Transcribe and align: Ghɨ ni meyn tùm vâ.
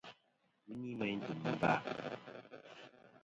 Ghɨ 0.65 0.73
ni 0.81 0.91
meyn 0.99 1.19
tùm 1.25 1.39
vâ. 1.61 1.73